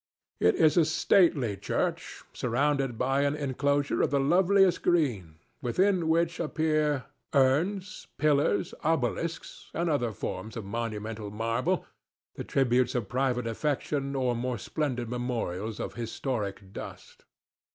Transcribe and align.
It 0.39 0.55
is 0.55 0.77
a 0.77 0.85
stately 0.85 1.55
church 1.55 2.23
surrounded 2.33 2.97
by 2.97 3.21
an 3.21 3.35
enclosure 3.35 4.01
of 4.01 4.09
the 4.09 4.19
loveliest 4.19 4.81
green, 4.81 5.35
within 5.61 6.09
which 6.09 6.39
appear 6.39 7.03
urns, 7.35 8.07
pillars, 8.17 8.73
obelisks, 8.83 9.69
and 9.75 9.91
other 9.91 10.11
forms 10.11 10.57
of 10.57 10.65
monumental 10.65 11.29
marble, 11.29 11.85
the 12.33 12.43
tributes 12.43 12.95
of 12.95 13.09
private 13.09 13.45
affection 13.45 14.15
or 14.15 14.35
more 14.35 14.57
splendid 14.57 15.07
memorials 15.07 15.79
of 15.79 15.93
historic 15.93 16.73
dust. 16.73 17.25